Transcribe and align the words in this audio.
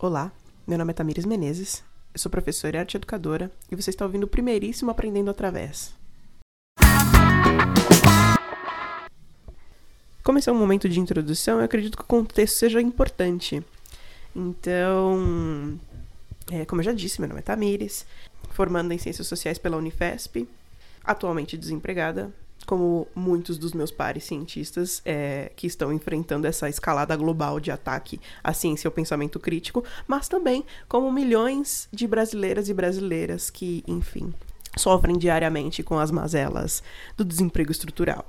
Olá, 0.00 0.30
meu 0.64 0.78
nome 0.78 0.92
é 0.92 0.94
Tamires 0.94 1.24
Menezes, 1.24 1.82
eu 2.14 2.20
sou 2.20 2.30
professora 2.30 2.76
e 2.76 2.78
arte 2.78 2.96
educadora 2.96 3.50
e 3.68 3.74
você 3.74 3.90
está 3.90 4.04
ouvindo 4.04 4.22
o 4.22 4.28
primeiríssimo 4.28 4.92
Aprendendo 4.92 5.28
Através. 5.28 5.92
Como 10.22 10.38
esse 10.38 10.48
é 10.48 10.52
um 10.52 10.56
momento 10.56 10.88
de 10.88 11.00
introdução, 11.00 11.58
eu 11.58 11.64
acredito 11.64 11.96
que 11.96 12.04
o 12.04 12.06
contexto 12.06 12.54
seja 12.54 12.80
importante. 12.80 13.60
Então, 14.36 15.76
é, 16.52 16.64
como 16.64 16.80
eu 16.80 16.84
já 16.84 16.92
disse, 16.92 17.20
meu 17.20 17.26
nome 17.26 17.40
é 17.40 17.42
Tamires, 17.42 18.06
formando 18.50 18.92
em 18.92 18.98
Ciências 18.98 19.26
Sociais 19.26 19.58
pela 19.58 19.78
Unifesp, 19.78 20.48
atualmente 21.02 21.56
desempregada, 21.56 22.32
como 22.66 23.08
muitos 23.14 23.56
dos 23.56 23.72
meus 23.72 23.90
pares 23.90 24.24
cientistas 24.24 25.00
é, 25.04 25.50
que 25.56 25.66
estão 25.66 25.92
enfrentando 25.92 26.46
essa 26.46 26.68
escalada 26.68 27.16
global 27.16 27.58
de 27.58 27.70
ataque 27.70 28.20
à 28.42 28.52
ciência 28.52 28.86
e 28.86 28.88
ao 28.88 28.92
pensamento 28.92 29.40
crítico, 29.40 29.84
mas 30.06 30.28
também 30.28 30.64
como 30.88 31.10
milhões 31.10 31.88
de 31.92 32.06
brasileiras 32.06 32.68
e 32.68 32.74
brasileiras 32.74 33.50
que, 33.50 33.82
enfim, 33.86 34.34
sofrem 34.76 35.16
diariamente 35.16 35.82
com 35.82 35.98
as 35.98 36.10
mazelas 36.10 36.82
do 37.16 37.24
desemprego 37.24 37.72
estrutural. 37.72 38.24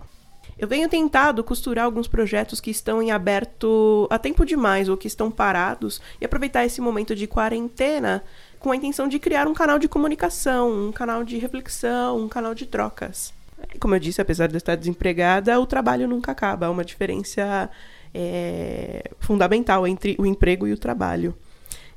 Eu 0.57 0.67
venho 0.67 0.89
tentado 0.89 1.41
costurar 1.43 1.85
alguns 1.85 2.07
projetos 2.07 2.59
que 2.59 2.69
estão 2.69 3.01
em 3.01 3.11
aberto 3.11 4.07
há 4.09 4.19
tempo 4.19 4.45
demais 4.45 4.89
ou 4.89 4.97
que 4.97 5.07
estão 5.07 5.31
parados 5.31 6.01
e 6.19 6.25
aproveitar 6.25 6.65
esse 6.65 6.81
momento 6.81 7.15
de 7.15 7.27
quarentena 7.27 8.21
com 8.59 8.71
a 8.71 8.75
intenção 8.75 9.07
de 9.07 9.19
criar 9.19 9.47
um 9.47 9.53
canal 9.53 9.79
de 9.79 9.87
comunicação, 9.87 10.87
um 10.87 10.91
canal 10.91 11.23
de 11.23 11.37
reflexão, 11.37 12.19
um 12.19 12.27
canal 12.27 12.53
de 12.53 12.65
trocas. 12.65 13.33
Como 13.79 13.95
eu 13.95 13.99
disse, 13.99 14.21
apesar 14.21 14.47
de 14.47 14.55
eu 14.55 14.57
estar 14.57 14.75
desempregada, 14.75 15.59
o 15.59 15.65
trabalho 15.65 16.07
nunca 16.07 16.31
acaba. 16.31 16.67
Há 16.67 16.69
uma 16.69 16.85
diferença 16.85 17.69
é, 18.13 19.09
fundamental 19.19 19.87
entre 19.87 20.15
o 20.19 20.25
emprego 20.25 20.67
e 20.67 20.73
o 20.73 20.77
trabalho. 20.77 21.35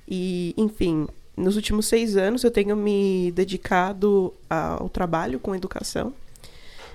E, 0.06 0.55
enfim, 0.56 1.06
nos 1.37 1.56
últimos 1.56 1.87
seis 1.87 2.17
anos 2.17 2.45
eu 2.45 2.50
tenho 2.50 2.77
me 2.77 3.33
dedicado 3.33 4.34
ao 4.48 4.89
trabalho 4.89 5.39
com 5.39 5.55
educação. 5.55 6.12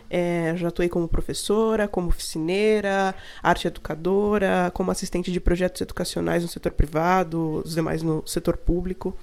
É, 0.09 0.53
já 0.55 0.69
atuei 0.69 0.87
como 0.87 1.07
professora, 1.07 1.87
como 1.87 2.07
oficineira, 2.07 3.13
arte 3.43 3.67
educadora, 3.67 4.71
como 4.73 4.89
assistente 4.89 5.31
de 5.31 5.39
projetos 5.39 5.81
educacionais 5.81 6.43
no 6.43 6.49
setor 6.49 6.71
privado, 6.71 7.61
os 7.65 7.75
demais 7.75 8.01
no 8.01 8.25
setor 8.25 8.55
público. 8.55 9.15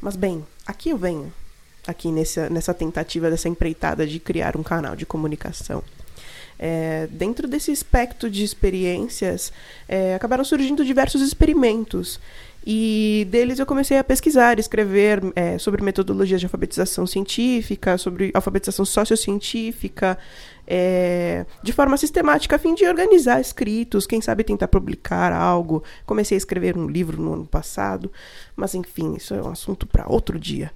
Mas, 0.00 0.16
bem, 0.16 0.44
aqui 0.66 0.90
eu 0.90 0.96
venho 0.96 1.32
aqui 1.88 2.12
nessa, 2.12 2.50
nessa 2.50 2.74
tentativa 2.74 3.30
dessa 3.30 3.48
empreitada 3.48 4.06
de 4.06 4.20
criar 4.20 4.56
um 4.56 4.62
canal 4.62 4.94
de 4.94 5.06
comunicação. 5.06 5.82
É, 6.58 7.08
dentro 7.10 7.48
desse 7.48 7.72
espectro 7.72 8.28
de 8.28 8.44
experiências, 8.44 9.52
é, 9.88 10.14
acabaram 10.14 10.44
surgindo 10.44 10.84
diversos 10.84 11.22
experimentos. 11.22 12.20
E 12.66 13.26
deles 13.30 13.58
eu 13.58 13.64
comecei 13.64 13.96
a 13.96 14.04
pesquisar, 14.04 14.58
escrever 14.58 15.22
é, 15.34 15.56
sobre 15.56 15.82
metodologias 15.82 16.40
de 16.40 16.44
alfabetização 16.46 17.06
científica, 17.06 17.96
sobre 17.96 18.30
alfabetização 18.34 18.84
sociocientífica, 18.84 20.18
é, 20.66 21.46
de 21.62 21.72
forma 21.72 21.96
sistemática, 21.96 22.56
a 22.56 22.58
fim 22.58 22.74
de 22.74 22.84
organizar 22.84 23.40
escritos, 23.40 24.06
quem 24.06 24.20
sabe 24.20 24.44
tentar 24.44 24.68
publicar 24.68 25.32
algo. 25.32 25.82
Comecei 26.04 26.36
a 26.36 26.38
escrever 26.38 26.76
um 26.76 26.88
livro 26.88 27.22
no 27.22 27.32
ano 27.32 27.46
passado, 27.46 28.12
mas 28.54 28.74
enfim, 28.74 29.14
isso 29.14 29.32
é 29.32 29.42
um 29.42 29.48
assunto 29.48 29.86
para 29.86 30.04
outro 30.06 30.38
dia. 30.38 30.70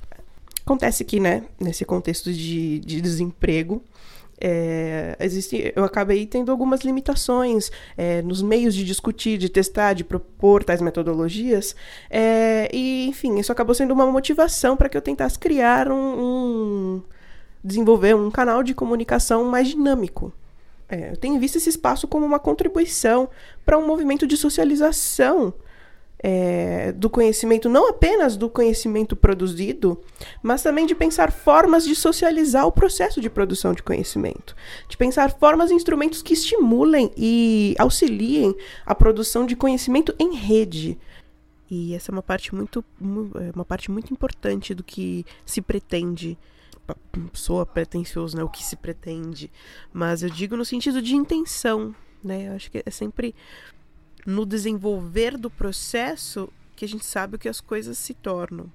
Acontece 0.65 1.05
que, 1.05 1.19
né, 1.19 1.43
nesse 1.61 1.85
contexto 1.85 2.33
de, 2.33 2.79
de 2.81 3.01
desemprego, 3.01 3.83
é, 4.45 5.17
existe, 5.21 5.73
eu 5.77 5.85
acabei 5.85 6.27
tendo 6.27 6.51
algumas 6.51 6.81
limitações 6.81 7.71
é, 7.97 8.23
nos 8.23 8.43
meios 8.43 8.75
de 8.75 8.85
discutir, 8.85 9.39
de 9.39 9.49
testar, 9.49 9.93
de 9.93 10.03
propor 10.03 10.65
tais 10.65 10.81
metodologias. 10.81 11.77
É, 12.11 12.69
e, 12.73 13.07
enfim, 13.07 13.39
isso 13.39 13.53
acabou 13.53 13.73
sendo 13.73 13.95
uma 13.95 14.05
motivação 14.07 14.77
para 14.77 14.89
que 14.89 14.97
eu 14.97 15.03
tentasse 15.03 15.39
criar 15.39 15.89
um, 15.91 15.95
um, 15.95 17.03
desenvolver 17.63 18.17
um 18.17 18.31
canal 18.33 18.65
de 18.65 18.75
comunicação 18.75 19.45
mais 19.45 19.69
dinâmico. 19.69 20.33
É, 20.89 21.13
eu 21.13 21.17
tenho 21.17 21.39
visto 21.39 21.57
esse 21.57 21.69
espaço 21.69 22.09
como 22.09 22.27
uma 22.27 22.41
contribuição 22.41 23.29
para 23.65 23.79
um 23.79 23.87
movimento 23.87 24.27
de 24.27 24.37
socialização 24.37 25.55
é, 26.23 26.93
do 26.93 27.11
conhecimento, 27.11 27.69
não 27.69 27.89
apenas 27.89 28.37
do 28.37 28.49
conhecimento 28.49 29.17
produzido, 29.17 30.01
mas 30.43 30.63
também 30.63 30.87
de 30.87 30.95
pensar 30.95 31.33
formas 31.33 31.85
de 31.85 31.97
socializar 31.97 32.67
o 32.67 32.73
processo 32.73 33.21
de 33.21 33.29
produção 33.29 33.73
de 33.73 33.83
conhecimento, 33.83 34.55
de 34.89 34.97
pensar 34.97 35.37
formas 35.39 35.71
e 35.71 35.75
instrumentos 35.75 36.23
que 36.23 36.35
estimulem 36.35 37.11
e 37.17 37.75
auxiliem 37.79 38.55
a 38.87 38.95
produção 38.95 39.45
de 39.45 39.57
conhecimento 39.57 40.15
em 40.19 40.37
rede. 40.37 40.97
E 41.69 41.95
essa 41.95 42.11
é 42.11 42.13
uma 42.13 42.23
parte 42.23 42.55
muito, 42.55 42.85
é 43.01 43.51
uma 43.55 43.65
parte 43.65 43.91
muito 43.91 44.13
importante 44.13 44.75
do 44.75 44.85
que 44.85 45.25
se 45.45 45.61
pretende 45.61 46.39
soa 47.33 47.65
pretencioso, 47.65 48.37
né? 48.37 48.45
O 48.45 48.49
que 48.49 48.63
se 48.63 48.77
pretende. 48.77 49.51
Mas 49.93 50.23
eu 50.23 50.29
digo 50.29 50.57
no 50.57 50.65
sentido 50.65 51.01
de 51.01 51.15
intenção, 51.15 51.95
né? 52.23 52.49
Eu 52.49 52.53
acho 52.53 52.71
que 52.71 52.83
é 52.85 52.91
sempre 52.91 53.35
no 54.27 54.47
desenvolver 54.47 55.37
do 55.37 55.51
processo 55.51 56.49
que 56.77 56.85
a 56.85 56.89
gente 56.89 57.05
sabe 57.05 57.37
o 57.37 57.39
que 57.39 57.49
as 57.49 57.61
coisas 57.61 57.99
se 57.99 58.15
tornam. 58.15 58.71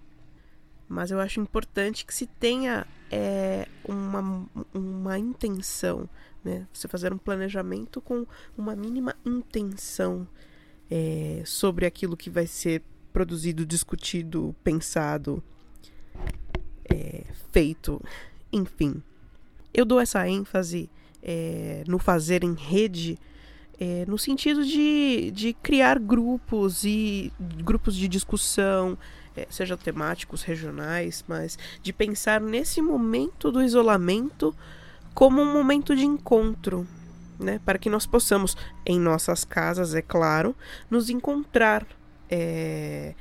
Mas 0.88 1.12
eu 1.12 1.20
acho 1.20 1.40
importante 1.40 2.06
que 2.06 2.14
se 2.14 2.26
tenha 2.26 2.88
é, 3.12 3.68
uma, 3.84 4.46
uma 4.74 5.20
intenção, 5.20 6.10
né? 6.44 6.66
Você 6.72 6.88
fazer 6.88 7.12
um 7.12 7.18
planejamento 7.18 8.00
com 8.00 8.26
uma 8.58 8.76
mínima 8.76 9.16
intenção 9.26 10.28
é, 10.90 11.44
sobre 11.46 11.86
aquilo 11.86 12.16
que 12.16 12.30
vai 12.30 12.48
ser 12.48 12.82
produzido, 13.12 13.66
discutido, 13.66 14.56
pensado, 14.64 15.44
é, 16.90 17.26
feito, 17.52 18.02
enfim. 18.52 19.02
Eu 19.74 19.84
dou 19.86 20.00
essa 20.00 20.28
ênfase 20.28 20.90
é, 21.22 21.84
no 21.88 22.00
fazer 22.00 22.44
em 22.44 22.54
rede 22.54 23.20
é, 23.80 24.06
no 24.08 24.18
sentido 24.18 24.66
de, 24.66 25.32
de 25.32 25.54
criar 25.54 26.00
grupos 26.00 26.84
e 26.84 27.32
grupos 27.40 27.96
de 27.96 28.08
discussão, 28.08 28.98
é, 29.36 29.46
seja 29.50 29.78
temáticos, 29.78 30.42
regionais, 30.42 31.24
mas 31.28 31.58
de 31.82 31.94
pensar 31.94 32.42
nesse 32.42 32.82
momento 32.82 33.52
do 33.52 33.62
isolamento 33.62 34.56
como 35.14 35.42
um 35.42 35.52
momento 35.54 35.96
de 35.96 36.06
encontro, 36.06 36.88
né, 37.40 37.60
para 37.64 37.78
que 37.78 37.90
nós 37.90 38.06
possamos, 38.06 38.58
em 38.86 39.00
nossas 39.00 39.44
casas, 39.44 39.94
é 39.94 40.02
claro, 40.02 40.56
nos 40.90 41.10
encontrar, 41.10 41.86
é, 42.30 43.14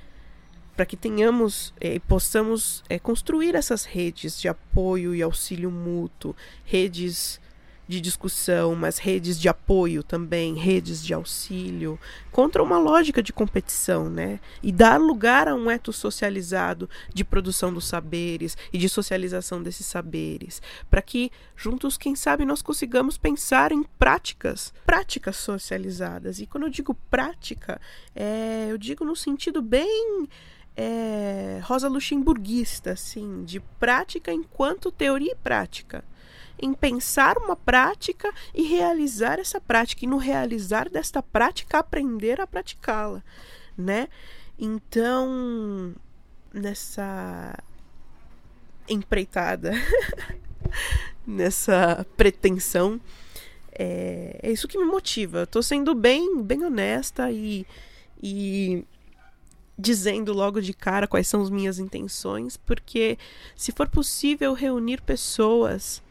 para 0.75 0.84
que 0.84 0.97
tenhamos 0.97 1.72
e 1.81 1.97
é, 1.97 1.99
possamos 1.99 2.84
é, 2.89 2.99
construir 2.99 3.55
essas 3.55 3.84
redes 3.84 4.39
de 4.39 4.49
apoio 4.49 5.15
e 5.15 5.22
auxílio 5.22 5.71
mútuo, 5.71 6.37
redes 6.65 7.41
de 7.88 8.00
discussão, 8.00 8.74
mas 8.74 8.98
redes 8.98 9.38
de 9.38 9.48
apoio 9.48 10.02
também, 10.02 10.54
redes 10.54 11.04
de 11.04 11.14
auxílio, 11.14 11.98
contra 12.32 12.62
uma 12.62 12.78
lógica 12.78 13.22
de 13.22 13.32
competição, 13.32 14.10
né? 14.10 14.41
E 14.62 14.72
dar 14.72 14.98
lugar 15.00 15.47
a 15.48 15.54
um 15.54 15.70
eto 15.70 15.92
socializado 15.92 16.88
de 17.14 17.24
produção 17.24 17.72
dos 17.72 17.86
saberes 17.86 18.56
e 18.72 18.78
de 18.78 18.88
socialização 18.88 19.62
desses 19.62 19.86
saberes, 19.86 20.60
para 20.91 21.00
que 21.00 21.30
juntos, 21.54 21.97
quem 21.97 22.16
sabe, 22.16 22.44
nós 22.44 22.60
consigamos 22.60 23.16
pensar 23.16 23.70
em 23.70 23.82
práticas, 23.98 24.74
práticas 24.84 25.36
socializadas. 25.36 26.41
E 26.41 26.47
quando 26.47 26.64
eu 26.64 26.70
digo 26.70 26.94
prática, 27.08 27.80
é, 28.14 28.66
eu 28.68 28.76
digo 28.76 29.04
no 29.04 29.14
sentido 29.14 29.62
bem 29.62 30.28
é, 30.76 31.60
rosa 31.62 31.88
luxemburguista, 31.88 32.92
assim, 32.92 33.44
de 33.44 33.60
prática 33.60 34.32
enquanto 34.32 34.91
teoria 34.91 35.32
e 35.32 35.36
prática 35.36 36.04
em 36.59 36.72
pensar 36.72 37.37
uma 37.39 37.56
prática 37.56 38.33
e 38.55 38.62
realizar 38.62 39.39
essa 39.39 39.61
prática, 39.61 40.05
e 40.05 40.09
no 40.09 40.17
realizar 40.17 40.89
desta 40.89 41.22
prática 41.22 41.78
aprender 41.78 42.41
a 42.41 42.47
praticá-la, 42.47 43.22
né? 43.77 44.09
Então, 44.59 45.95
nessa 46.53 47.59
empreitada, 48.89 49.72
nessa 51.27 52.07
pretensão, 52.16 53.01
é, 53.78 54.41
é, 54.42 54.51
isso 54.51 54.66
que 54.66 54.78
me 54.78 54.86
motiva. 54.86 55.41
Eu 55.41 55.47
tô 55.47 55.63
sendo 55.63 55.95
bem, 55.95 56.42
bem 56.42 56.65
honesta 56.65 57.30
e, 57.30 57.66
e 58.22 58.84
dizendo 59.78 60.33
logo 60.33 60.60
de 60.60 60.72
cara 60.72 61.07
quais 61.07 61.27
são 61.27 61.42
as 61.42 61.51
minhas 61.51 61.78
intenções, 61.78 62.57
porque 62.57 63.19
se 63.54 63.72
for 63.72 63.89
possível 63.89 64.54
reunir 64.54 65.03
pessoas 65.03 66.03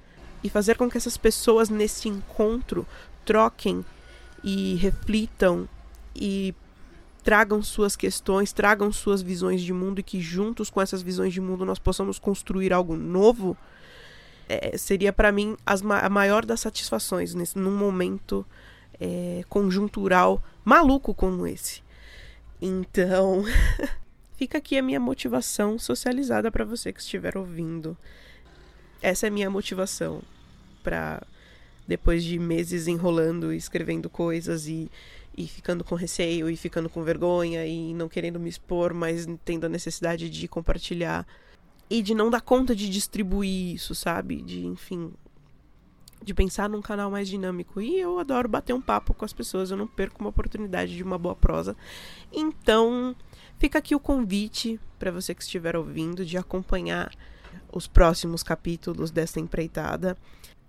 e 0.45 0.49
fazer 0.49 0.77
com 0.77 0.87
que 0.87 0.95
essas 0.95 1.17
pessoas 1.17 1.69
nesse 1.69 2.07
encontro 2.07 2.85
troquem 3.25 3.83
e 4.43 4.75
reflitam 4.75 5.67
e 6.15 6.53
tragam 7.23 7.63
suas 7.63 7.95
questões, 7.95 8.53
tragam 8.53 8.91
suas 8.91 9.23
visões 9.23 9.63
de 9.63 9.73
mundo 9.73 9.97
e 9.97 10.03
que 10.03 10.21
juntos 10.21 10.69
com 10.69 10.79
essas 10.79 11.01
visões 11.01 11.33
de 11.33 11.41
mundo 11.41 11.65
nós 11.65 11.79
possamos 11.79 12.19
construir 12.19 12.71
algo 12.71 12.95
novo, 12.95 13.57
é, 14.47 14.77
seria 14.77 15.11
para 15.11 15.31
mim 15.31 15.57
as, 15.65 15.81
a 15.83 16.09
maior 16.11 16.45
das 16.45 16.59
satisfações 16.59 17.33
nesse, 17.33 17.57
num 17.57 17.75
momento 17.75 18.45
é, 19.01 19.43
conjuntural 19.49 20.43
maluco 20.63 21.11
como 21.11 21.47
esse. 21.47 21.81
Então, 22.61 23.43
fica 24.37 24.59
aqui 24.59 24.77
a 24.77 24.83
minha 24.83 24.99
motivação 24.99 25.79
socializada 25.79 26.51
para 26.51 26.63
você 26.63 26.93
que 26.93 27.01
estiver 27.01 27.35
ouvindo. 27.35 27.97
Essa 29.01 29.25
é 29.25 29.29
a 29.29 29.31
minha 29.31 29.49
motivação 29.49 30.21
para 30.85 31.23
depois 31.87 32.23
de 32.23 32.37
meses 32.37 32.87
enrolando 32.87 33.51
escrevendo 33.51 34.07
coisas 34.09 34.67
e, 34.67 34.89
e 35.35 35.47
ficando 35.47 35.83
com 35.83 35.95
receio 35.95 36.47
e 36.47 36.55
ficando 36.55 36.87
com 36.87 37.03
vergonha 37.03 37.65
e 37.65 37.93
não 37.93 38.07
querendo 38.07 38.39
me 38.39 38.49
expor, 38.49 38.93
mas 38.93 39.27
tendo 39.43 39.65
a 39.65 39.69
necessidade 39.69 40.29
de 40.29 40.47
compartilhar 40.47 41.27
e 41.89 42.03
de 42.03 42.13
não 42.13 42.29
dar 42.29 42.41
conta 42.41 42.75
de 42.75 42.87
distribuir 42.87 43.75
isso, 43.75 43.95
sabe? 43.95 44.41
De, 44.41 44.65
enfim, 44.65 45.11
de 46.23 46.33
pensar 46.33 46.69
num 46.69 46.81
canal 46.81 47.09
mais 47.11 47.27
dinâmico. 47.27 47.81
E 47.81 47.99
eu 47.99 48.19
adoro 48.19 48.47
bater 48.47 48.73
um 48.73 48.81
papo 48.81 49.13
com 49.13 49.25
as 49.25 49.33
pessoas, 49.33 49.71
eu 49.71 49.77
não 49.77 49.87
perco 49.87 50.21
uma 50.21 50.29
oportunidade 50.29 50.95
de 50.95 51.03
uma 51.03 51.17
boa 51.17 51.35
prosa. 51.35 51.75
Então, 52.31 53.15
fica 53.57 53.79
aqui 53.79 53.95
o 53.95 53.99
convite 53.99 54.79
para 54.97 55.11
você 55.11 55.35
que 55.35 55.43
estiver 55.43 55.75
ouvindo 55.75 56.25
de 56.25 56.37
acompanhar 56.37 57.11
os 57.71 57.87
próximos 57.87 58.41
capítulos 58.41 59.11
desta 59.11 59.39
empreitada. 59.39 60.17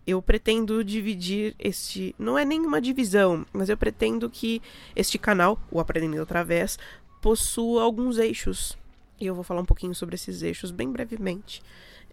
Eu 0.06 0.22
pretendo 0.22 0.84
dividir 0.84 1.54
este. 1.58 2.14
Não 2.18 2.38
é 2.38 2.44
nenhuma 2.44 2.80
divisão, 2.80 3.44
mas 3.52 3.68
eu 3.68 3.76
pretendo 3.76 4.30
que 4.30 4.62
este 4.94 5.18
canal, 5.18 5.60
o 5.70 5.80
Aprendendo 5.80 6.20
Outra 6.20 6.44
Vez, 6.44 6.78
possua 7.20 7.82
alguns 7.82 8.18
eixos. 8.18 8.78
E 9.20 9.26
eu 9.26 9.34
vou 9.34 9.42
falar 9.42 9.62
um 9.62 9.66
pouquinho 9.66 9.94
sobre 9.94 10.14
esses 10.14 10.42
eixos 10.42 10.70
bem 10.70 10.90
brevemente. 10.90 11.62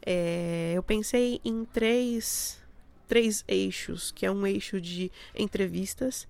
É, 0.05 0.73
eu 0.75 0.81
pensei 0.81 1.39
em 1.45 1.65
três 1.65 2.61
três 3.07 3.43
eixos, 3.47 4.11
que 4.11 4.25
é 4.25 4.31
um 4.31 4.47
eixo 4.47 4.81
de 4.81 5.11
entrevistas, 5.35 6.27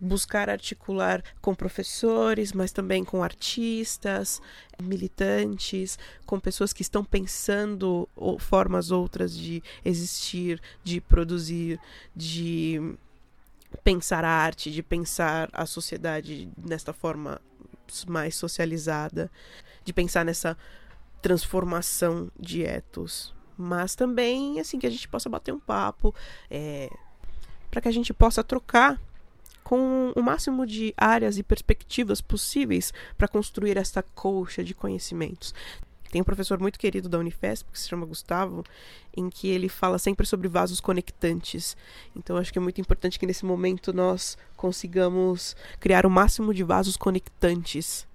buscar 0.00 0.50
articular 0.50 1.22
com 1.40 1.54
professores, 1.54 2.52
mas 2.52 2.72
também 2.72 3.04
com 3.04 3.22
artistas, 3.22 4.40
militantes, 4.82 5.98
com 6.26 6.38
pessoas 6.38 6.72
que 6.72 6.82
estão 6.82 7.04
pensando 7.04 8.08
formas 8.38 8.90
outras 8.90 9.36
de 9.36 9.62
existir, 9.84 10.60
de 10.82 11.00
produzir, 11.00 11.80
de 12.14 12.96
pensar 13.82 14.24
a 14.24 14.30
arte, 14.30 14.70
de 14.70 14.82
pensar 14.82 15.48
a 15.52 15.66
sociedade 15.66 16.48
nesta 16.56 16.92
forma 16.92 17.40
mais 18.06 18.34
socializada, 18.34 19.30
de 19.84 19.92
pensar 19.92 20.24
nessa 20.24 20.56
transformação 21.20 22.30
de 22.38 22.62
etos 22.62 23.34
mas 23.56 23.94
também 23.94 24.60
assim 24.60 24.78
que 24.78 24.86
a 24.86 24.90
gente 24.90 25.08
possa 25.08 25.28
bater 25.28 25.52
um 25.52 25.60
papo, 25.60 26.14
é, 26.50 26.90
para 27.70 27.80
que 27.80 27.88
a 27.88 27.92
gente 27.92 28.12
possa 28.12 28.42
trocar 28.42 29.00
com 29.64 30.12
o 30.14 30.22
máximo 30.22 30.66
de 30.66 30.94
áreas 30.96 31.38
e 31.38 31.42
perspectivas 31.42 32.20
possíveis 32.20 32.92
para 33.16 33.26
construir 33.26 33.76
esta 33.76 34.02
colcha 34.02 34.62
de 34.62 34.74
conhecimentos. 34.74 35.54
Tem 36.10 36.20
um 36.20 36.24
professor 36.24 36.60
muito 36.60 36.78
querido 36.78 37.08
da 37.08 37.18
Unifesp, 37.18 37.68
que 37.72 37.80
se 37.80 37.88
chama 37.88 38.06
Gustavo, 38.06 38.62
em 39.16 39.28
que 39.28 39.48
ele 39.48 39.68
fala 39.68 39.98
sempre 39.98 40.24
sobre 40.24 40.46
vasos 40.46 40.80
conectantes. 40.80 41.76
Então 42.14 42.36
acho 42.36 42.52
que 42.52 42.58
é 42.58 42.62
muito 42.62 42.80
importante 42.80 43.18
que 43.18 43.26
nesse 43.26 43.44
momento 43.44 43.92
nós 43.92 44.38
consigamos 44.56 45.56
criar 45.80 46.06
o 46.06 46.10
máximo 46.10 46.54
de 46.54 46.62
vasos 46.62 46.96
conectantes 46.96 48.06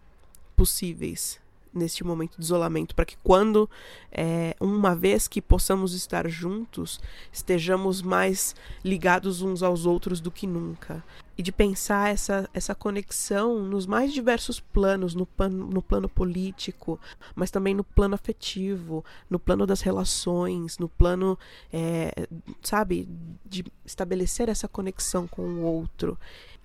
possíveis 0.55 1.41
neste 1.73 2.03
momento 2.03 2.37
de 2.37 2.43
isolamento, 2.43 2.95
para 2.95 3.05
que 3.05 3.17
quando, 3.23 3.69
é, 4.11 4.55
uma 4.59 4.95
vez 4.95 5.27
que 5.27 5.41
possamos 5.41 5.93
estar 5.93 6.27
juntos, 6.27 6.99
estejamos 7.31 8.01
mais 8.01 8.55
ligados 8.83 9.41
uns 9.41 9.61
aos 9.61 9.85
outros 9.85 10.19
do 10.19 10.31
que 10.31 10.47
nunca. 10.47 11.03
E 11.37 11.41
de 11.41 11.53
pensar 11.53 12.09
essa, 12.09 12.49
essa 12.53 12.75
conexão 12.75 13.63
nos 13.63 13.85
mais 13.85 14.11
diversos 14.11 14.59
planos, 14.59 15.15
no, 15.15 15.25
no 15.49 15.81
plano 15.81 16.09
político, 16.09 16.99
mas 17.33 17.49
também 17.49 17.73
no 17.73 17.83
plano 17.83 18.13
afetivo, 18.15 19.05
no 19.29 19.39
plano 19.39 19.65
das 19.65 19.79
relações, 19.79 20.77
no 20.77 20.89
plano, 20.89 21.39
é, 21.71 22.27
sabe, 22.61 23.07
de 23.45 23.63
estabelecer 23.85 24.49
essa 24.49 24.67
conexão 24.67 25.27
com 25.27 25.43
o 25.43 25.61
outro. 25.61 26.17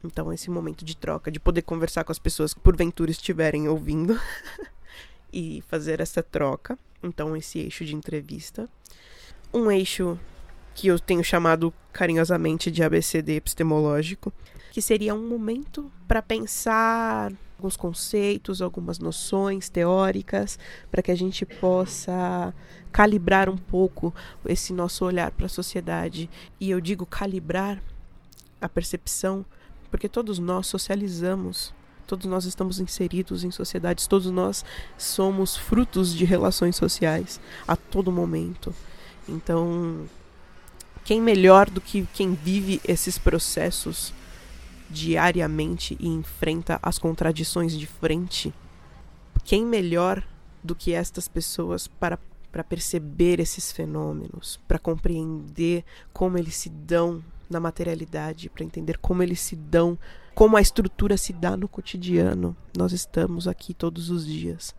Então, 0.02 0.32
esse 0.32 0.50
momento 0.50 0.84
de 0.84 0.96
troca, 0.96 1.30
de 1.30 1.40
poder 1.40 1.62
conversar 1.62 2.04
com 2.04 2.12
as 2.12 2.18
pessoas 2.18 2.52
que 2.52 2.60
porventura 2.60 3.10
estiverem 3.10 3.68
ouvindo. 3.68 4.18
e 5.34 5.62
fazer 5.62 6.00
essa 6.00 6.22
troca. 6.22 6.78
Então, 7.02 7.36
esse 7.36 7.58
eixo 7.58 7.84
de 7.84 7.94
entrevista. 7.94 8.70
Um 9.52 9.68
eixo 9.70 10.16
que 10.74 10.86
eu 10.86 10.98
tenho 10.98 11.24
chamado 11.24 11.74
carinhosamente 11.92 12.70
de 12.70 12.82
ABCD 12.82 13.36
epistemológico, 13.36 14.32
que 14.72 14.80
seria 14.80 15.14
um 15.14 15.28
momento 15.28 15.90
para 16.06 16.22
pensar 16.22 17.32
alguns 17.58 17.76
conceitos, 17.76 18.62
algumas 18.62 18.98
noções 18.98 19.68
teóricas, 19.68 20.58
para 20.90 21.02
que 21.02 21.10
a 21.10 21.16
gente 21.16 21.44
possa 21.44 22.54
calibrar 22.92 23.48
um 23.48 23.56
pouco 23.56 24.14
esse 24.46 24.72
nosso 24.72 25.04
olhar 25.04 25.30
para 25.30 25.46
a 25.46 25.48
sociedade. 25.48 26.30
E 26.60 26.70
eu 26.70 26.80
digo 26.80 27.06
calibrar 27.06 27.82
a 28.60 28.68
percepção, 28.68 29.44
porque 29.90 30.08
todos 30.08 30.38
nós 30.38 30.66
socializamos 30.66 31.72
Todos 32.06 32.26
nós 32.26 32.44
estamos 32.44 32.80
inseridos 32.80 33.44
em 33.44 33.50
sociedades, 33.50 34.06
todos 34.06 34.30
nós 34.30 34.64
somos 34.98 35.56
frutos 35.56 36.14
de 36.14 36.24
relações 36.24 36.76
sociais 36.76 37.40
a 37.66 37.76
todo 37.76 38.12
momento. 38.12 38.74
Então, 39.28 40.06
quem 41.04 41.20
melhor 41.20 41.68
do 41.70 41.80
que 41.80 42.06
quem 42.12 42.34
vive 42.34 42.80
esses 42.86 43.18
processos 43.18 44.12
diariamente 44.90 45.96
e 45.98 46.08
enfrenta 46.08 46.78
as 46.82 46.98
contradições 46.98 47.76
de 47.78 47.86
frente? 47.86 48.52
Quem 49.44 49.64
melhor 49.64 50.22
do 50.62 50.74
que 50.74 50.92
estas 50.92 51.28
pessoas 51.28 51.86
para 51.86 52.18
para 52.54 52.62
perceber 52.62 53.40
esses 53.40 53.72
fenômenos, 53.72 54.60
para 54.68 54.78
compreender 54.78 55.84
como 56.12 56.38
eles 56.38 56.54
se 56.54 56.68
dão 56.68 57.20
na 57.50 57.58
materialidade, 57.58 58.48
para 58.48 58.62
entender 58.62 58.96
como 58.98 59.24
eles 59.24 59.40
se 59.40 59.56
dão 59.56 59.98
como 60.34 60.56
a 60.56 60.60
estrutura 60.60 61.16
se 61.16 61.32
dá 61.32 61.56
no 61.56 61.68
cotidiano. 61.68 62.56
Nós 62.76 62.92
estamos 62.92 63.46
aqui 63.46 63.72
todos 63.72 64.10
os 64.10 64.26
dias. 64.26 64.74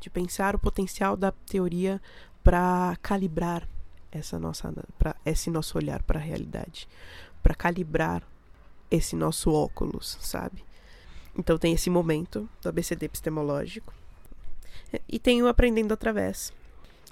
De 0.00 0.08
pensar 0.08 0.54
o 0.54 0.58
potencial 0.58 1.16
da 1.16 1.32
teoria 1.32 2.00
para 2.42 2.96
calibrar 3.02 3.68
essa 4.10 4.38
nossa, 4.38 4.72
para 4.98 5.14
esse 5.26 5.50
nosso 5.50 5.76
olhar 5.76 6.02
para 6.02 6.18
a 6.18 6.22
realidade, 6.22 6.88
para 7.42 7.54
calibrar 7.54 8.22
esse 8.90 9.14
nosso 9.14 9.52
óculos, 9.52 10.16
sabe? 10.20 10.64
Então 11.36 11.58
tem 11.58 11.72
esse 11.72 11.90
momento 11.90 12.48
do 12.62 12.68
ABCD 12.68 13.06
epistemológico 13.06 13.92
e 15.08 15.18
tem 15.18 15.42
o 15.42 15.48
aprendendo 15.48 15.92
através. 15.92 16.52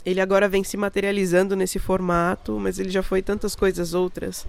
Ele 0.04 0.20
agora 0.20 0.48
vem 0.48 0.64
se 0.64 0.76
materializando 0.76 1.54
nesse 1.54 1.78
formato, 1.78 2.58
mas 2.58 2.78
ele 2.78 2.90
já 2.90 3.02
foi 3.02 3.22
tantas 3.22 3.54
coisas 3.54 3.94
outras. 3.94 4.46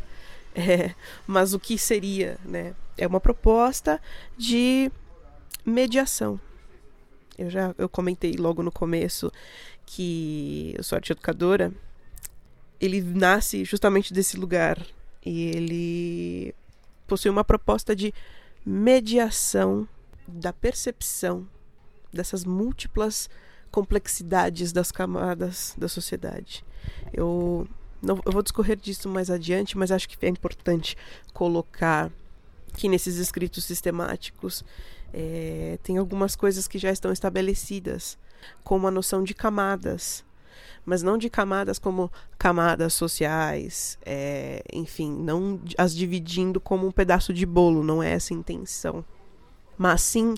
É, 0.55 0.93
mas 1.27 1.53
o 1.53 1.59
que 1.59 1.77
seria, 1.77 2.37
né? 2.43 2.75
É 2.97 3.07
uma 3.07 3.19
proposta 3.19 4.01
de 4.37 4.91
mediação. 5.65 6.39
Eu 7.37 7.49
já 7.49 7.73
eu 7.77 7.87
comentei 7.87 8.33
logo 8.33 8.61
no 8.61 8.71
começo 8.71 9.31
que 9.85 10.73
eu 10.77 10.83
sou 10.83 10.97
arte 10.97 11.11
educadora. 11.11 11.71
Ele 12.79 13.01
nasce 13.01 13.63
justamente 13.63 14.13
desse 14.13 14.37
lugar 14.37 14.85
e 15.25 15.47
ele 15.47 16.55
possui 17.07 17.29
uma 17.29 17.43
proposta 17.43 17.95
de 17.95 18.13
mediação 18.65 19.87
da 20.27 20.53
percepção 20.53 21.47
dessas 22.11 22.45
múltiplas 22.45 23.29
complexidades 23.71 24.71
das 24.71 24.91
camadas 24.91 25.73
da 25.77 25.87
sociedade. 25.87 26.65
Eu 27.13 27.67
não, 28.01 28.21
eu 28.25 28.31
vou 28.31 28.41
discorrer 28.41 28.77
disso 28.77 29.09
mais 29.09 29.29
adiante, 29.29 29.77
mas 29.77 29.91
acho 29.91 30.07
que 30.07 30.25
é 30.25 30.29
importante 30.29 30.97
colocar 31.33 32.11
que 32.75 32.87
nesses 32.87 33.17
escritos 33.17 33.65
sistemáticos 33.65 34.63
é, 35.13 35.77
tem 35.83 35.97
algumas 35.97 36.35
coisas 36.35 36.67
que 36.67 36.77
já 36.77 36.91
estão 36.91 37.11
estabelecidas, 37.11 38.17
como 38.63 38.87
a 38.87 38.91
noção 38.91 39.23
de 39.23 39.33
camadas, 39.33 40.23
mas 40.85 41.03
não 41.03 41.17
de 41.17 41.29
camadas 41.29 41.77
como 41.77 42.11
camadas 42.37 42.93
sociais, 42.93 43.97
é, 44.05 44.63
enfim, 44.71 45.11
não 45.11 45.59
as 45.77 45.93
dividindo 45.93 46.61
como 46.61 46.87
um 46.87 46.91
pedaço 46.91 47.33
de 47.33 47.45
bolo, 47.45 47.83
não 47.83 48.01
é 48.01 48.11
essa 48.11 48.33
a 48.33 48.37
intenção, 48.37 49.03
mas 49.77 50.01
sim 50.01 50.35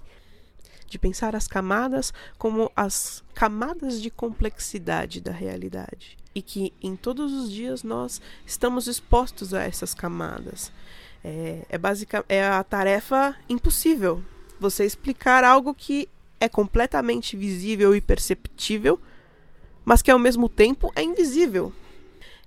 de 0.88 0.98
pensar 0.98 1.36
as 1.36 1.48
camadas 1.48 2.12
como 2.38 2.72
as 2.76 3.24
camadas 3.34 4.02
de 4.02 4.10
complexidade 4.10 5.22
da 5.22 5.32
realidade 5.32 6.21
e 6.34 6.42
que 6.42 6.74
em 6.82 6.96
todos 6.96 7.34
os 7.34 7.52
dias 7.52 7.84
nós 7.84 8.22
estamos 8.46 8.88
expostos 8.88 9.54
a 9.54 9.64
essas 9.64 9.94
camadas. 9.94 10.72
É, 11.24 11.66
é, 11.70 12.38
é 12.38 12.48
a 12.48 12.64
tarefa 12.64 13.36
impossível 13.48 14.24
você 14.60 14.86
explicar 14.86 15.44
algo 15.44 15.74
que 15.74 16.08
é 16.40 16.48
completamente 16.48 17.36
visível 17.36 17.96
e 17.96 18.02
perceptível, 18.02 19.00
mas 19.84 20.02
que 20.02 20.12
ao 20.12 20.20
mesmo 20.20 20.48
tempo 20.48 20.92
é 20.96 21.02
invisível. 21.02 21.74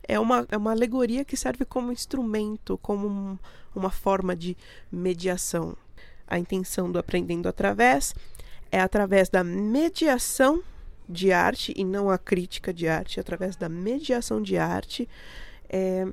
É 0.06 0.18
uma, 0.20 0.46
é 0.48 0.56
uma 0.56 0.70
alegoria 0.70 1.24
que 1.24 1.36
serve 1.36 1.64
como 1.64 1.90
instrumento, 1.90 2.78
como 2.78 3.08
um, 3.08 3.38
uma 3.74 3.90
forma 3.90 4.36
de 4.36 4.56
mediação. 4.92 5.76
A 6.26 6.38
intenção 6.38 6.90
do 6.90 6.98
aprendendo 6.98 7.48
através 7.48 8.14
é 8.70 8.80
através 8.80 9.28
da 9.28 9.42
mediação 9.42 10.62
de 11.08 11.32
arte 11.32 11.72
e 11.76 11.84
não 11.84 12.10
a 12.10 12.18
crítica 12.18 12.72
de 12.72 12.88
arte, 12.88 13.20
através 13.20 13.56
da 13.56 13.68
mediação 13.68 14.40
de 14.40 14.56
arte, 14.56 15.08
é, 15.68 16.06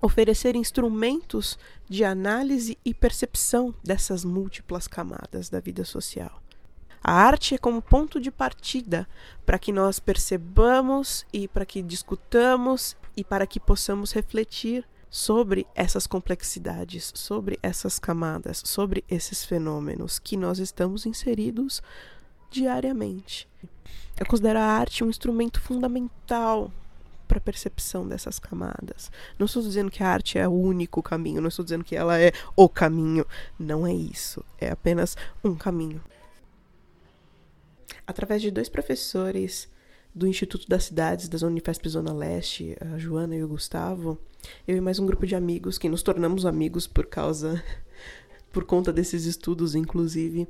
oferecer 0.00 0.56
instrumentos 0.56 1.58
de 1.88 2.04
análise 2.04 2.78
e 2.84 2.92
percepção 2.92 3.74
dessas 3.82 4.24
múltiplas 4.24 4.86
camadas 4.86 5.48
da 5.48 5.60
vida 5.60 5.84
social. 5.84 6.42
A 7.02 7.12
arte 7.12 7.54
é 7.54 7.58
como 7.58 7.82
ponto 7.82 8.18
de 8.18 8.30
partida 8.30 9.06
para 9.44 9.58
que 9.58 9.72
nós 9.72 10.00
percebamos 10.00 11.26
e 11.32 11.46
para 11.46 11.66
que 11.66 11.82
discutamos 11.82 12.96
e 13.14 13.22
para 13.22 13.46
que 13.46 13.60
possamos 13.60 14.12
refletir 14.12 14.86
sobre 15.10 15.66
essas 15.74 16.06
complexidades, 16.06 17.12
sobre 17.14 17.58
essas 17.62 17.98
camadas, 17.98 18.62
sobre 18.64 19.04
esses 19.08 19.44
fenômenos 19.44 20.18
que 20.18 20.36
nós 20.36 20.58
estamos 20.58 21.06
inseridos 21.06 21.82
diariamente. 22.50 23.46
Eu 24.18 24.26
considero 24.26 24.58
a 24.58 24.64
arte 24.64 25.02
um 25.02 25.10
instrumento 25.10 25.60
fundamental 25.60 26.70
para 27.26 27.38
a 27.38 27.40
percepção 27.40 28.06
dessas 28.06 28.38
camadas. 28.38 29.10
Não 29.38 29.46
estou 29.46 29.62
dizendo 29.62 29.90
que 29.90 30.02
a 30.02 30.08
arte 30.08 30.38
é 30.38 30.46
o 30.46 30.52
único 30.52 31.02
caminho, 31.02 31.40
não 31.40 31.48
estou 31.48 31.64
dizendo 31.64 31.84
que 31.84 31.96
ela 31.96 32.20
é 32.20 32.32
o 32.54 32.68
caminho. 32.68 33.26
Não 33.58 33.86
é 33.86 33.92
isso. 33.92 34.44
É 34.60 34.70
apenas 34.70 35.16
um 35.42 35.54
caminho 35.54 36.02
através 38.06 38.42
de 38.42 38.50
dois 38.50 38.68
professores 38.68 39.68
do 40.14 40.26
Instituto 40.26 40.68
das 40.68 40.84
Cidades 40.84 41.28
da 41.28 41.46
Unifesp 41.46 41.88
Zona 41.88 42.12
Leste, 42.12 42.76
a 42.80 42.98
Joana 42.98 43.34
e 43.34 43.42
o 43.42 43.48
Gustavo, 43.48 44.18
eu 44.68 44.76
e 44.76 44.80
mais 44.80 44.98
um 44.98 45.06
grupo 45.06 45.26
de 45.26 45.34
amigos 45.34 45.78
que 45.78 45.88
nos 45.88 46.02
tornamos 46.02 46.46
amigos 46.46 46.86
por 46.86 47.06
causa, 47.06 47.62
por 48.52 48.64
conta 48.64 48.92
desses 48.92 49.24
estudos, 49.24 49.74
inclusive, 49.74 50.46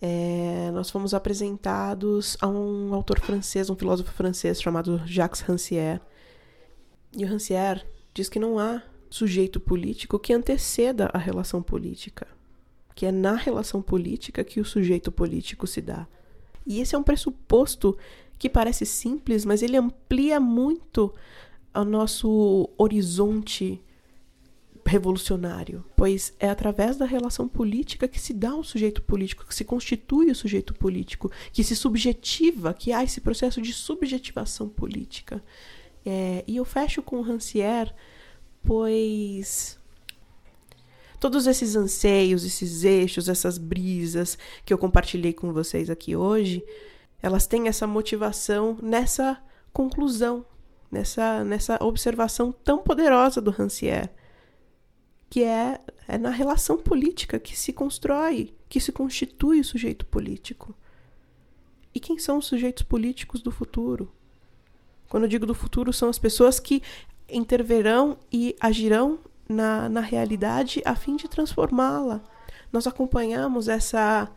é, 0.00 0.70
nós 0.72 0.90
fomos 0.90 1.14
apresentados 1.14 2.36
a 2.40 2.46
um 2.46 2.92
autor 2.92 3.20
francês, 3.20 3.70
um 3.70 3.76
filósofo 3.76 4.12
francês 4.12 4.60
chamado 4.60 5.00
Jacques 5.06 5.40
Rancière. 5.40 6.00
E 7.16 7.24
o 7.24 7.28
Rancière 7.28 7.84
diz 8.12 8.28
que 8.28 8.38
não 8.38 8.58
há 8.58 8.82
sujeito 9.08 9.58
político 9.58 10.18
que 10.18 10.32
anteceda 10.32 11.08
a 11.12 11.18
relação 11.18 11.62
política, 11.62 12.26
que 12.94 13.06
é 13.06 13.12
na 13.12 13.34
relação 13.34 13.80
política 13.80 14.44
que 14.44 14.60
o 14.60 14.64
sujeito 14.64 15.10
político 15.10 15.66
se 15.66 15.80
dá. 15.80 16.06
E 16.66 16.80
esse 16.80 16.94
é 16.94 16.98
um 16.98 17.02
pressuposto 17.02 17.96
que 18.38 18.50
parece 18.50 18.84
simples, 18.84 19.44
mas 19.44 19.62
ele 19.62 19.76
amplia 19.76 20.38
muito 20.38 21.14
o 21.74 21.84
nosso 21.84 22.68
horizonte 22.76 23.82
revolucionário, 24.86 25.84
pois 25.96 26.32
é 26.38 26.48
através 26.48 26.96
da 26.96 27.04
relação 27.04 27.48
política 27.48 28.06
que 28.06 28.20
se 28.20 28.32
dá 28.32 28.54
o 28.54 28.62
sujeito 28.62 29.02
político, 29.02 29.44
que 29.44 29.54
se 29.54 29.64
constitui 29.64 30.30
o 30.30 30.34
sujeito 30.34 30.72
político, 30.72 31.30
que 31.52 31.64
se 31.64 31.74
subjetiva, 31.74 32.72
que 32.72 32.92
há 32.92 33.02
esse 33.02 33.20
processo 33.20 33.60
de 33.60 33.72
subjetivação 33.72 34.68
política. 34.68 35.42
É, 36.04 36.44
e 36.46 36.56
eu 36.56 36.64
fecho 36.64 37.02
com 37.02 37.20
Rancière, 37.20 37.92
pois 38.62 39.78
todos 41.18 41.46
esses 41.46 41.74
anseios, 41.74 42.44
esses 42.44 42.84
eixos, 42.84 43.28
essas 43.28 43.58
brisas 43.58 44.38
que 44.64 44.72
eu 44.72 44.78
compartilhei 44.78 45.32
com 45.32 45.52
vocês 45.52 45.90
aqui 45.90 46.14
hoje, 46.14 46.64
elas 47.20 47.46
têm 47.46 47.66
essa 47.66 47.86
motivação 47.86 48.78
nessa 48.80 49.42
conclusão, 49.72 50.46
nessa, 50.90 51.42
nessa 51.42 51.82
observação 51.82 52.52
tão 52.52 52.78
poderosa 52.78 53.40
do 53.40 53.50
Rancière, 53.50 54.10
que 55.28 55.42
é, 55.42 55.80
é 56.06 56.18
na 56.18 56.30
relação 56.30 56.78
política 56.78 57.38
que 57.38 57.56
se 57.56 57.72
constrói, 57.72 58.54
que 58.68 58.80
se 58.80 58.92
constitui 58.92 59.60
o 59.60 59.64
sujeito 59.64 60.06
político. 60.06 60.74
E 61.94 62.00
quem 62.00 62.18
são 62.18 62.38
os 62.38 62.46
sujeitos 62.46 62.82
políticos 62.82 63.40
do 63.42 63.50
futuro? 63.50 64.12
Quando 65.08 65.24
eu 65.24 65.28
digo 65.28 65.46
do 65.46 65.54
futuro, 65.54 65.92
são 65.92 66.08
as 66.08 66.18
pessoas 66.18 66.60
que 66.60 66.82
interverão 67.28 68.18
e 68.32 68.56
agirão 68.60 69.18
na, 69.48 69.88
na 69.88 70.00
realidade 70.00 70.82
a 70.84 70.94
fim 70.94 71.16
de 71.16 71.28
transformá-la. 71.28 72.20
Nós 72.72 72.86
acompanhamos 72.86 73.68
essa 73.68 74.30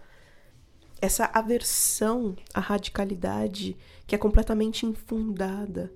essa 1.01 1.29
aversão 1.33 2.35
à 2.53 2.59
radicalidade 2.59 3.77
que 4.05 4.13
é 4.13 4.17
completamente 4.17 4.85
infundada, 4.85 5.89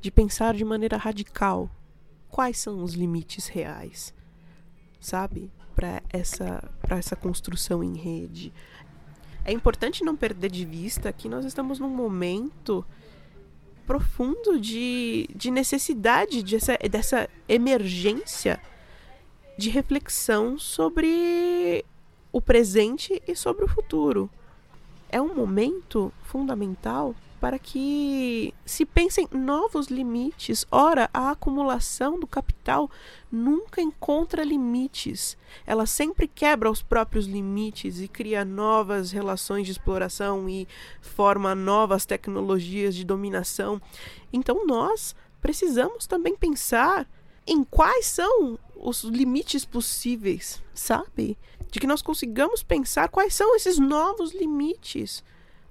de 0.00 0.08
pensar 0.08 0.54
de 0.54 0.64
maneira 0.64 0.96
radical 0.96 1.68
quais 2.30 2.58
são 2.58 2.82
os 2.82 2.94
limites 2.94 3.46
reais, 3.46 4.14
sabe, 5.00 5.50
para 5.74 6.02
essa 6.10 6.70
para 6.80 6.98
essa 6.98 7.16
construção 7.16 7.82
em 7.82 7.96
rede. 7.96 8.52
É 9.44 9.52
importante 9.52 10.04
não 10.04 10.16
perder 10.16 10.50
de 10.50 10.64
vista 10.64 11.12
que 11.12 11.28
nós 11.28 11.44
estamos 11.44 11.78
num 11.78 11.88
momento 11.88 12.84
profundo 13.86 14.60
de, 14.60 15.28
de 15.34 15.50
necessidade 15.50 16.42
de 16.42 16.56
essa, 16.56 16.78
dessa 16.88 17.28
emergência 17.48 18.60
de 19.58 19.68
reflexão 19.70 20.58
sobre 20.58 21.84
o 22.32 22.40
presente 22.40 23.20
e 23.26 23.34
sobre 23.34 23.64
o 23.64 23.68
futuro. 23.68 24.30
É 25.08 25.20
um 25.20 25.34
momento 25.34 26.12
fundamental 26.22 27.14
para 27.40 27.58
que 27.58 28.52
se 28.66 28.84
pensem 28.84 29.26
novos 29.32 29.86
limites. 29.86 30.66
Ora, 30.70 31.08
a 31.12 31.30
acumulação 31.30 32.20
do 32.20 32.26
capital 32.26 32.90
nunca 33.32 33.80
encontra 33.80 34.44
limites. 34.44 35.38
Ela 35.66 35.86
sempre 35.86 36.28
quebra 36.28 36.70
os 36.70 36.82
próprios 36.82 37.26
limites 37.26 37.98
e 37.98 38.06
cria 38.06 38.44
novas 38.44 39.10
relações 39.10 39.64
de 39.64 39.72
exploração 39.72 40.48
e 40.48 40.68
forma 41.00 41.54
novas 41.54 42.04
tecnologias 42.04 42.94
de 42.94 43.04
dominação. 43.04 43.80
Então 44.30 44.66
nós 44.66 45.16
precisamos 45.40 46.06
também 46.06 46.36
pensar 46.36 47.08
em 47.46 47.64
quais 47.64 48.04
são 48.04 48.58
os 48.76 49.02
limites 49.02 49.64
possíveis, 49.64 50.62
sabe? 50.74 51.38
De 51.70 51.80
que 51.80 51.86
nós 51.86 52.02
consigamos 52.02 52.62
pensar 52.62 53.08
quais 53.08 53.34
são 53.34 53.56
esses 53.56 53.78
novos 53.78 54.34
limites 54.34 55.24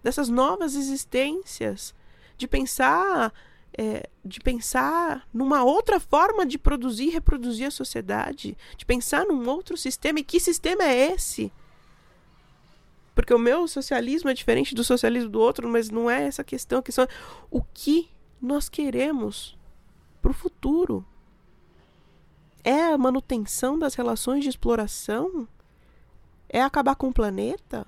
dessas 0.03 0.29
novas 0.29 0.75
existências, 0.75 1.94
de 2.38 2.48
pensar 2.48 3.34
é, 3.77 4.10
de 4.25 4.39
pensar 4.39 5.27
numa 5.34 5.63
outra 5.63 6.00
forma 6.00 6.46
de 6.46 6.58
produzir 6.58 7.06
e 7.06 7.10
reproduzir 7.12 7.68
a 7.68 7.72
sociedade, 7.72 8.58
de 8.77 8.86
pensar 8.86 9.25
num 9.25 9.48
outro 9.48 9.77
sistema. 9.77 10.20
E 10.20 10.24
que 10.24 10.39
sistema 10.39 10.84
é 10.84 11.13
esse? 11.13 11.51
Porque 13.13 13.34
o 13.34 13.39
meu 13.39 13.68
socialismo 13.68 14.29
é 14.29 14.34
diferente 14.34 14.74
do 14.74 14.84
socialismo 14.84 15.29
do 15.29 15.39
outro, 15.39 15.68
mas 15.68 15.89
não 15.89 16.10
é 16.10 16.24
essa 16.24 16.44
questão. 16.44 16.79
A 16.79 16.84
questão 16.84 17.06
é 17.06 17.08
o 17.51 17.62
que 17.62 18.10
nós 18.41 18.70
queremos 18.70 19.58
para 20.22 20.32
o 20.32 20.34
futuro. 20.34 21.06
É 22.63 22.94
a 22.94 22.98
manutenção 22.98 23.77
das 23.77 23.96
relações 23.96 24.44
de 24.44 24.50
exploração? 24.50 25.48
É 26.48 26.62
acabar 26.62 26.96
com 26.96 27.10
o 27.10 27.13
planeta? 27.13 27.86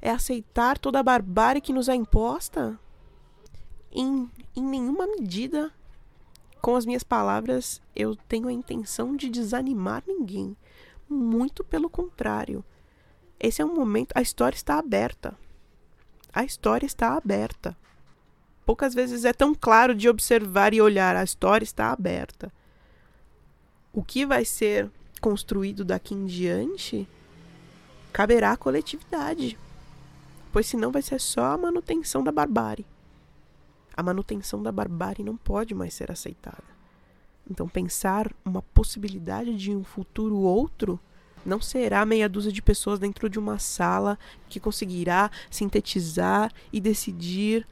É 0.00 0.10
aceitar 0.10 0.78
toda 0.78 0.98
a 0.98 1.02
barbárie 1.02 1.60
que 1.60 1.72
nos 1.72 1.88
é 1.88 1.94
imposta? 1.94 2.78
Em, 3.92 4.30
em 4.56 4.62
nenhuma 4.62 5.06
medida, 5.06 5.72
com 6.60 6.76
as 6.76 6.86
minhas 6.86 7.02
palavras, 7.02 7.82
eu 7.94 8.16
tenho 8.16 8.48
a 8.48 8.52
intenção 8.52 9.16
de 9.16 9.28
desanimar 9.28 10.02
ninguém. 10.06 10.56
Muito 11.08 11.64
pelo 11.64 11.90
contrário. 11.90 12.64
Esse 13.38 13.60
é 13.60 13.64
um 13.64 13.74
momento. 13.74 14.12
A 14.14 14.22
história 14.22 14.56
está 14.56 14.78
aberta. 14.78 15.36
A 16.32 16.44
história 16.44 16.86
está 16.86 17.16
aberta. 17.16 17.76
Poucas 18.64 18.94
vezes 18.94 19.24
é 19.24 19.32
tão 19.32 19.54
claro 19.54 19.94
de 19.94 20.08
observar 20.08 20.72
e 20.72 20.80
olhar. 20.80 21.16
A 21.16 21.24
história 21.24 21.64
está 21.64 21.90
aberta. 21.90 22.52
O 23.92 24.04
que 24.04 24.24
vai 24.24 24.44
ser 24.44 24.90
construído 25.20 25.84
daqui 25.84 26.14
em 26.14 26.26
diante 26.26 27.08
caberá 28.12 28.52
à 28.52 28.56
coletividade 28.56 29.58
pois 30.52 30.66
senão 30.66 30.90
vai 30.90 31.02
ser 31.02 31.20
só 31.20 31.52
a 31.52 31.58
manutenção 31.58 32.22
da 32.22 32.32
barbárie. 32.32 32.86
A 33.96 34.02
manutenção 34.02 34.62
da 34.62 34.72
barbárie 34.72 35.24
não 35.24 35.36
pode 35.36 35.74
mais 35.74 35.94
ser 35.94 36.10
aceitada. 36.10 36.64
Então, 37.50 37.68
pensar 37.68 38.32
uma 38.44 38.62
possibilidade 38.62 39.56
de 39.56 39.74
um 39.74 39.82
futuro 39.82 40.36
outro 40.36 41.00
não 41.44 41.60
será 41.60 42.04
meia 42.04 42.28
dúzia 42.28 42.52
de 42.52 42.62
pessoas 42.62 42.98
dentro 42.98 43.28
de 43.28 43.38
uma 43.38 43.58
sala 43.58 44.18
que 44.48 44.60
conseguirá 44.60 45.30
sintetizar 45.50 46.52
e 46.72 46.80
decidir 46.80 47.66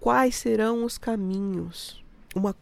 quais 0.00 0.34
serão 0.36 0.84
os 0.84 0.96
caminhos. 0.96 2.02
Uma, 2.34 2.54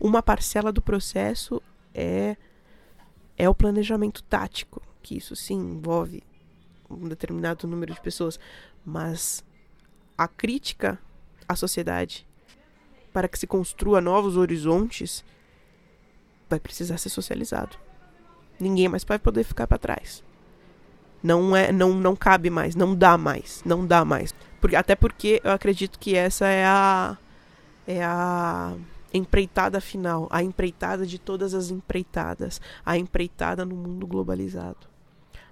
uma 0.00 0.22
parcela 0.22 0.72
do 0.72 0.80
processo 0.80 1.62
é, 1.94 2.36
é 3.36 3.48
o 3.48 3.54
planejamento 3.54 4.22
tático, 4.22 4.80
que 5.02 5.16
isso 5.16 5.36
sim 5.36 5.58
envolve 5.58 6.22
um 6.90 7.08
determinado 7.08 7.66
número 7.66 7.94
de 7.94 8.00
pessoas, 8.00 8.38
mas 8.84 9.44
a 10.16 10.26
crítica 10.26 10.98
à 11.48 11.54
sociedade 11.54 12.26
para 13.12 13.28
que 13.28 13.38
se 13.38 13.46
construa 13.46 14.00
novos 14.00 14.36
horizontes 14.36 15.24
vai 16.48 16.60
precisar 16.60 16.98
ser 16.98 17.08
socializado. 17.08 17.76
Ninguém 18.60 18.88
mais 18.88 19.04
vai 19.04 19.18
poder 19.18 19.44
ficar 19.44 19.66
para 19.66 19.78
trás. 19.78 20.22
Não 21.22 21.56
é, 21.56 21.72
não, 21.72 21.94
não 21.94 22.14
cabe 22.14 22.50
mais, 22.50 22.74
não 22.74 22.94
dá 22.94 23.18
mais, 23.18 23.62
não 23.64 23.86
dá 23.86 24.04
mais. 24.04 24.34
Porque, 24.60 24.76
até 24.76 24.94
porque 24.94 25.40
eu 25.42 25.50
acredito 25.50 25.98
que 25.98 26.14
essa 26.14 26.46
é 26.46 26.64
a 26.64 27.16
é 27.86 28.02
a 28.04 28.74
empreitada 29.14 29.80
final, 29.80 30.28
a 30.30 30.42
empreitada 30.42 31.06
de 31.06 31.18
todas 31.18 31.54
as 31.54 31.70
empreitadas, 31.70 32.60
a 32.84 32.98
empreitada 32.98 33.64
no 33.64 33.76
mundo 33.76 34.06
globalizado. 34.06 34.88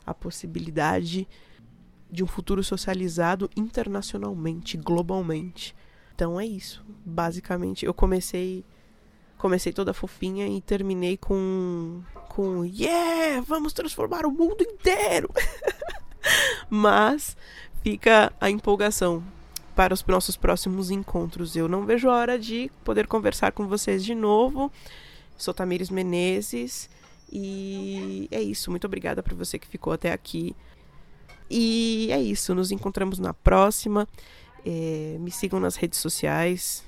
A 0.06 0.12
possibilidade 0.12 1.26
de 2.10 2.22
um 2.22 2.26
futuro 2.26 2.62
socializado 2.62 3.50
internacionalmente, 3.56 4.76
globalmente. 4.76 5.74
Então 6.14 6.38
é 6.38 6.46
isso. 6.46 6.84
Basicamente, 7.04 7.84
eu 7.84 7.92
comecei 7.92 8.64
comecei 9.36 9.72
toda 9.72 9.92
fofinha 9.92 10.46
e 10.46 10.60
terminei 10.60 11.16
com 11.16 12.02
com 12.28 12.64
yeah, 12.64 13.44
vamos 13.46 13.72
transformar 13.72 14.24
o 14.24 14.30
mundo 14.30 14.62
inteiro. 14.62 15.28
Mas 16.70 17.36
fica 17.82 18.32
a 18.40 18.48
empolgação 18.48 19.22
para 19.74 19.92
os 19.92 20.04
nossos 20.06 20.36
próximos 20.36 20.90
encontros. 20.90 21.56
Eu 21.56 21.68
não 21.68 21.84
vejo 21.84 22.08
a 22.08 22.14
hora 22.14 22.38
de 22.38 22.70
poder 22.84 23.06
conversar 23.06 23.52
com 23.52 23.66
vocês 23.66 24.04
de 24.04 24.14
novo. 24.14 24.70
Sou 25.36 25.52
Tamires 25.52 25.90
Menezes 25.90 26.88
e 27.32 28.28
é 28.30 28.40
isso. 28.40 28.70
Muito 28.70 28.86
obrigada 28.86 29.22
por 29.22 29.34
você 29.34 29.58
que 29.58 29.66
ficou 29.66 29.92
até 29.92 30.12
aqui. 30.12 30.54
E 31.50 32.08
é 32.10 32.20
isso. 32.20 32.54
Nos 32.54 32.70
encontramos 32.70 33.18
na 33.18 33.34
próxima. 33.34 34.08
É, 34.64 35.16
me 35.20 35.30
sigam 35.30 35.60
nas 35.60 35.76
redes 35.76 35.98
sociais. 35.98 36.84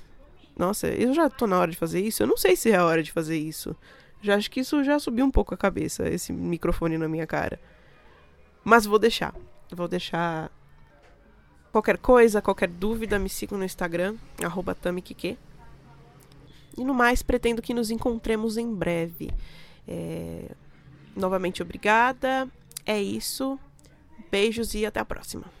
Nossa, 0.57 0.87
eu 0.87 1.13
já 1.13 1.29
tô 1.29 1.45
na 1.45 1.59
hora 1.59 1.71
de 1.71 1.77
fazer 1.77 2.01
isso. 2.01 2.23
Eu 2.23 2.27
não 2.27 2.37
sei 2.37 2.55
se 2.55 2.71
é 2.71 2.75
a 2.75 2.85
hora 2.85 3.03
de 3.03 3.11
fazer 3.11 3.37
isso. 3.37 3.75
Já 4.21 4.35
acho 4.35 4.49
que 4.49 4.61
isso 4.61 4.83
já 4.83 4.97
subiu 4.99 5.25
um 5.25 5.31
pouco 5.31 5.53
a 5.53 5.57
cabeça, 5.57 6.09
esse 6.09 6.33
microfone 6.33 6.97
na 6.97 7.07
minha 7.07 7.27
cara. 7.27 7.59
Mas 8.63 8.85
vou 8.85 8.97
deixar. 8.97 9.35
Vou 9.71 9.87
deixar 9.87 10.51
Qualquer 11.77 11.99
coisa, 11.99 12.41
qualquer 12.41 12.69
dúvida, 12.69 13.19
me 13.19 13.29
sigam 13.29 13.55
no 13.57 13.63
Instagram, 13.63 14.15
tamikike. 14.81 15.37
E 16.75 16.83
no 16.83 16.91
mais, 16.91 17.21
pretendo 17.21 17.61
que 17.61 17.71
nos 17.71 17.91
encontremos 17.91 18.57
em 18.57 18.73
breve. 18.73 19.29
É... 19.87 20.51
Novamente, 21.15 21.61
obrigada. 21.61 22.47
É 22.85 23.01
isso. 23.01 23.59
Beijos 24.29 24.73
e 24.73 24.85
até 24.85 24.99
a 24.99 25.05
próxima. 25.05 25.56